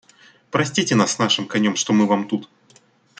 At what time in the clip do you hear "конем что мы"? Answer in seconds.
1.47-2.07